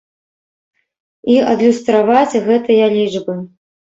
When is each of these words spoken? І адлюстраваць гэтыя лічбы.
І 1.33 1.35
адлюстраваць 1.51 2.39
гэтыя 2.47 2.87
лічбы. 2.95 3.37